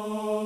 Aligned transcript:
Where 0.00 0.39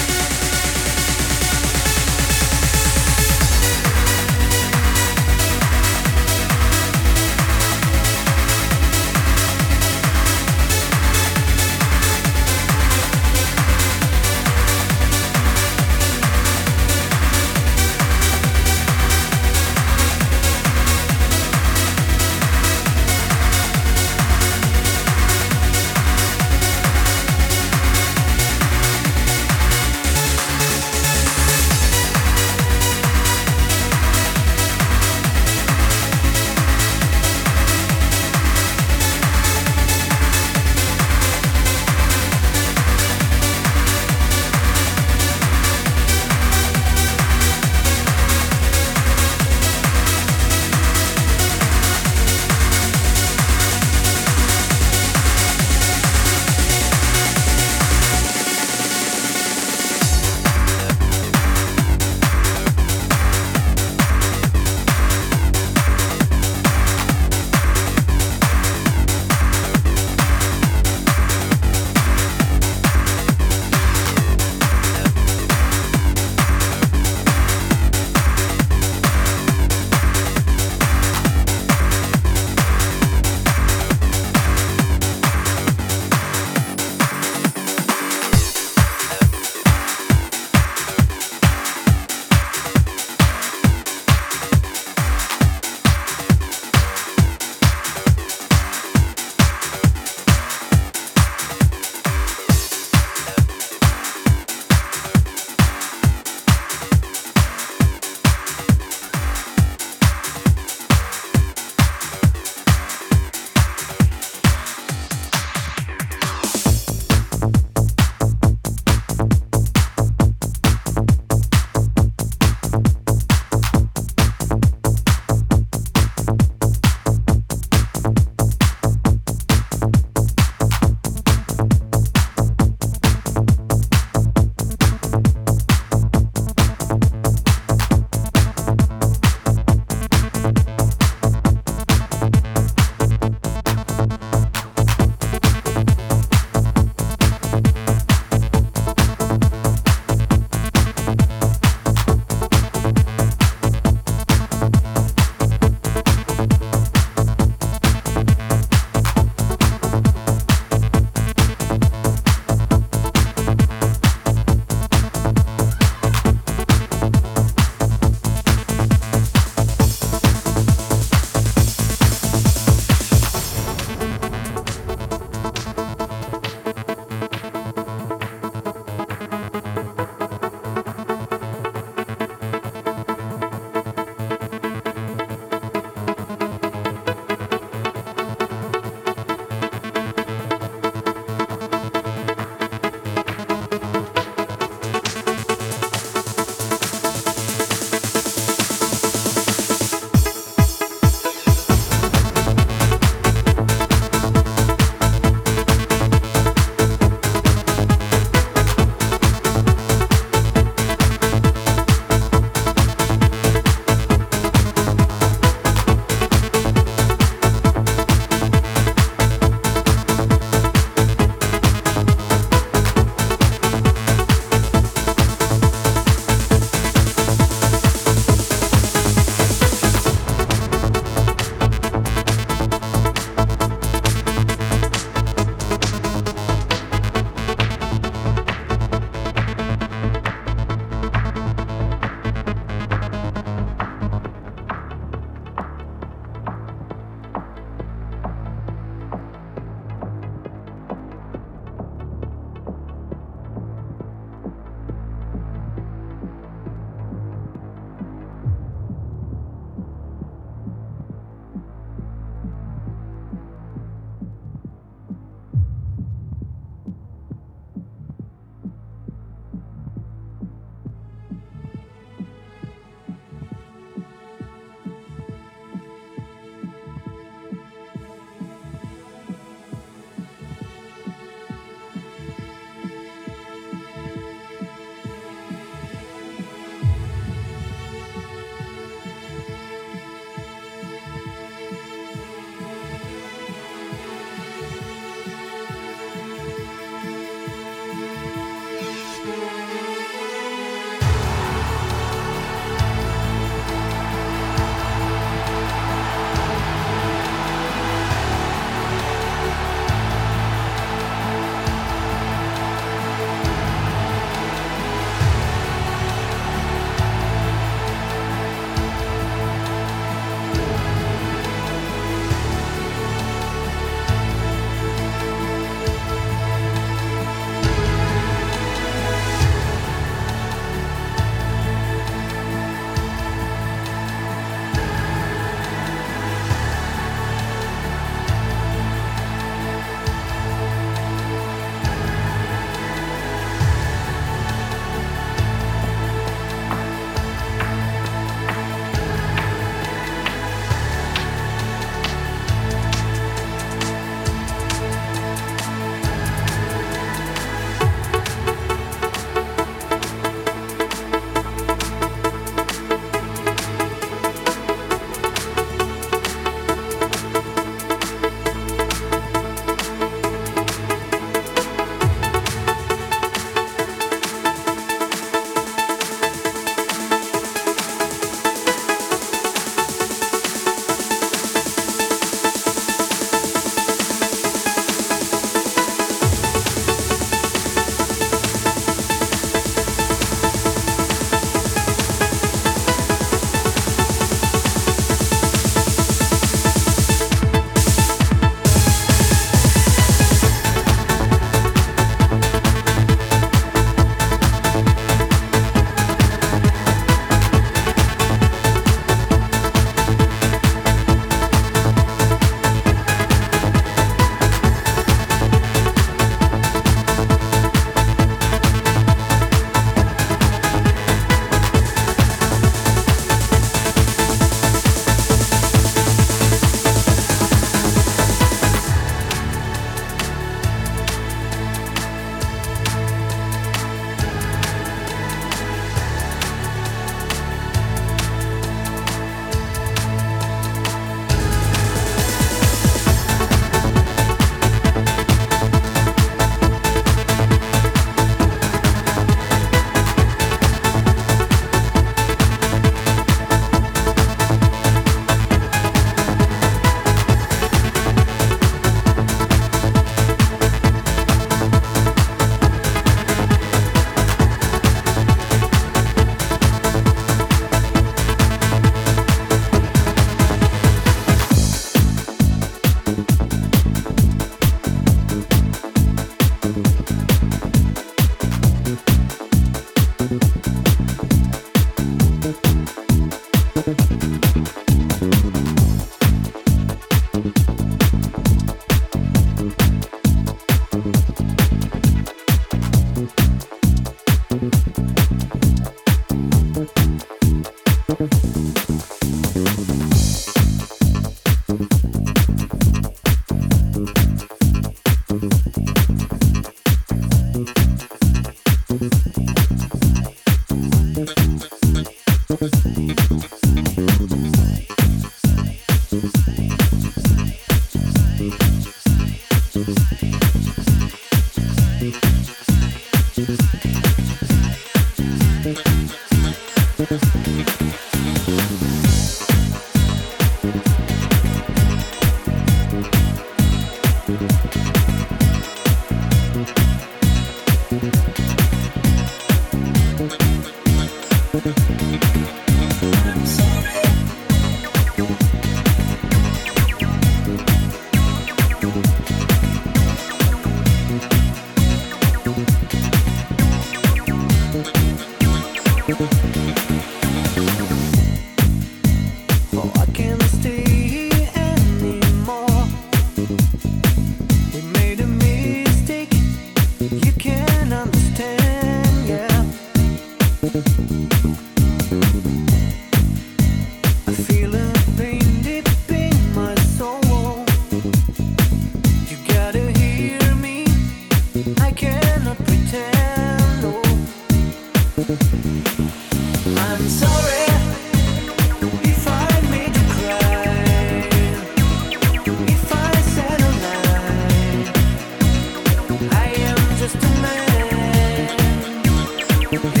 You 599.71 600.00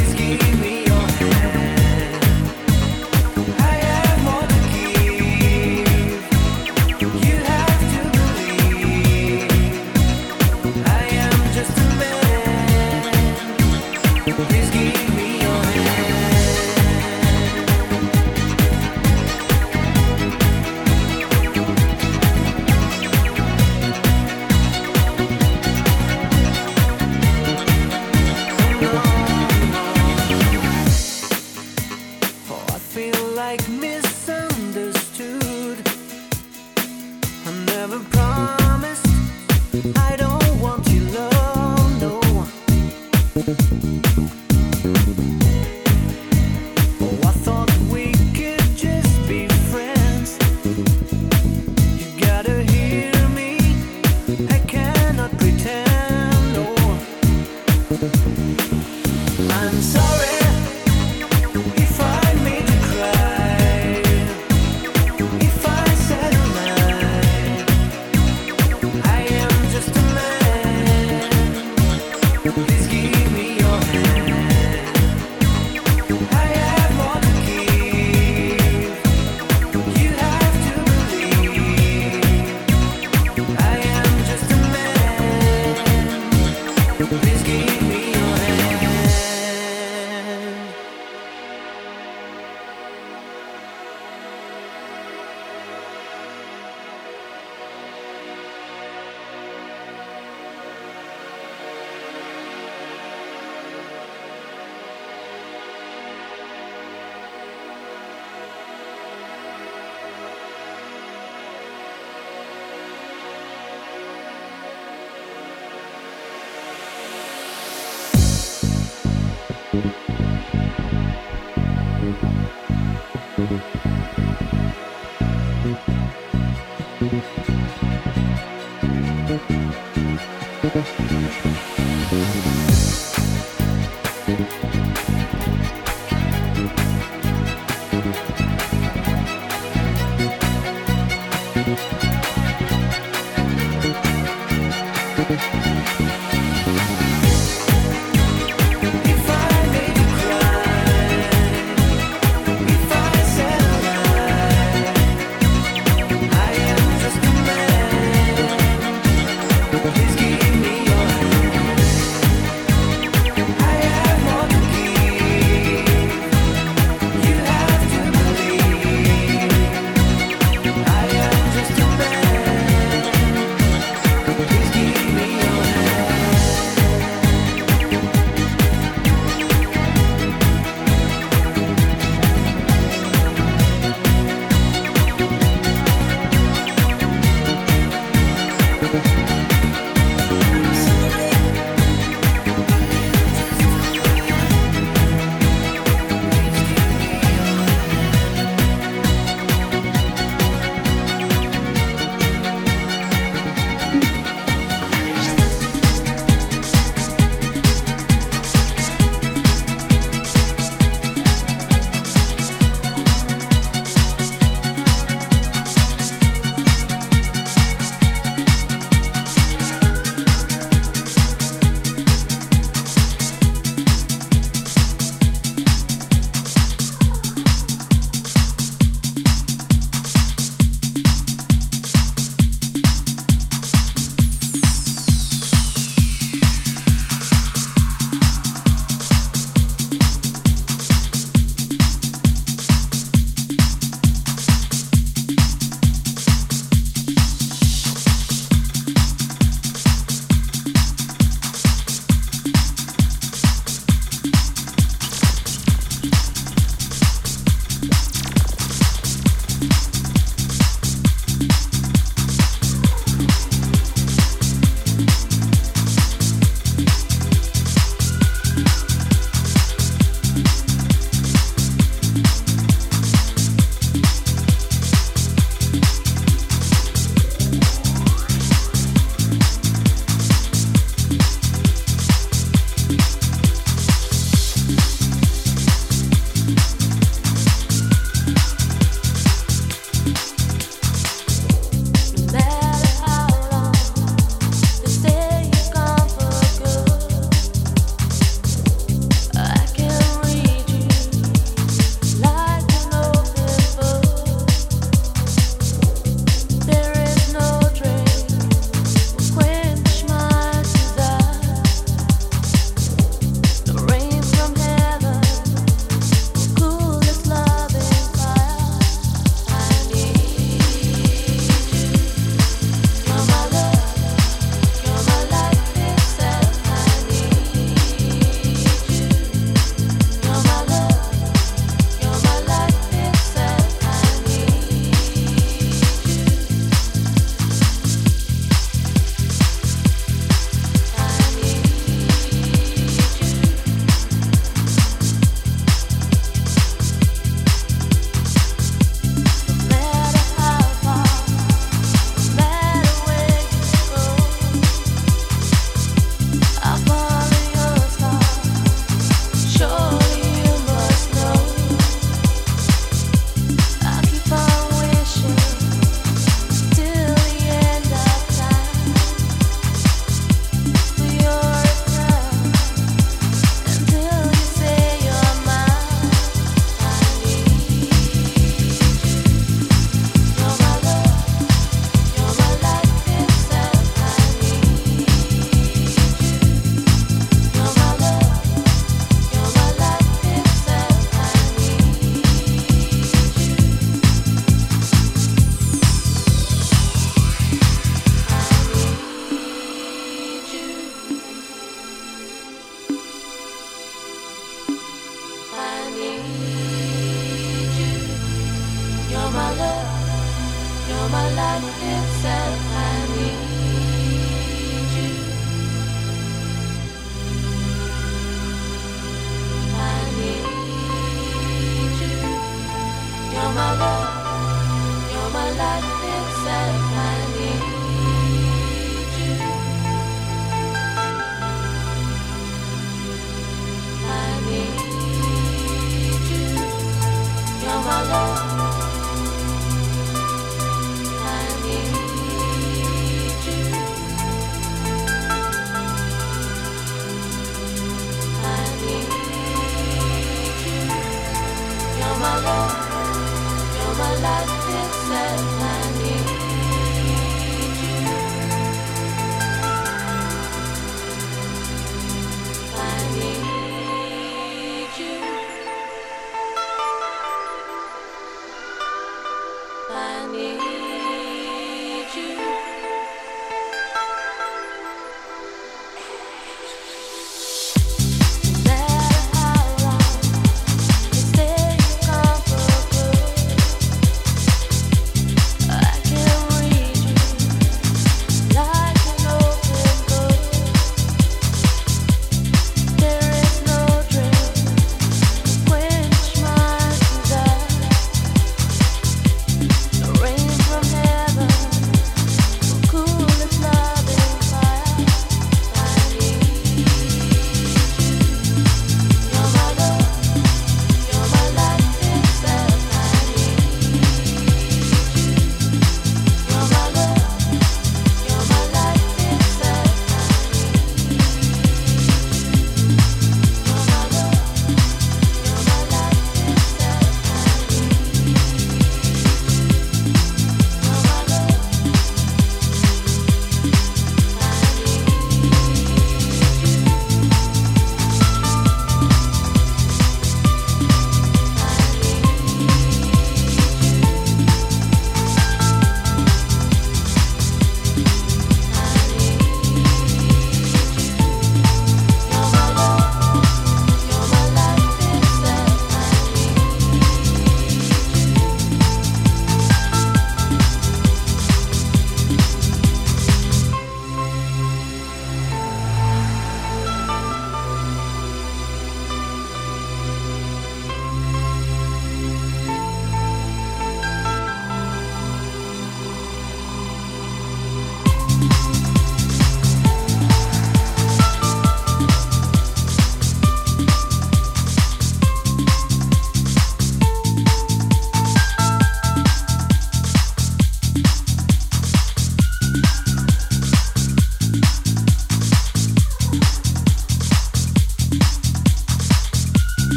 Gracias. 130.81 131.50